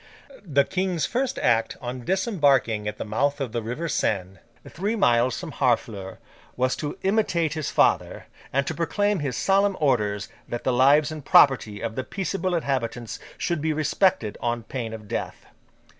[0.43, 5.39] The King's first act on disembarking at the mouth of the river Seine, three miles
[5.39, 6.17] from Harfleur,
[6.57, 11.23] was to imitate his father, and to proclaim his solemn orders that the lives and
[11.23, 15.45] property of the peaceable inhabitants should be respected on pain of death.